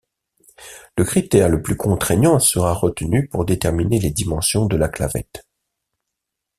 [0.97, 5.45] Le critère le plus contraignant sera retenu pour déterminer les dimensions de la clavette.